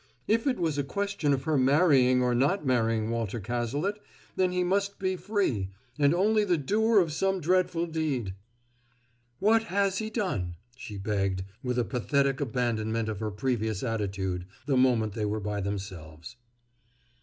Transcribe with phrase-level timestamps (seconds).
[0.27, 3.99] If it was a question of her marrying or not marrying Walter Cazalet,
[4.35, 8.33] then he must be free, and only the doer of some dreadful deed!
[9.37, 14.75] "What has he done?" she begged, with a pathetic abandonment of her previous attitude, the
[14.75, 16.35] moment they were by themselves.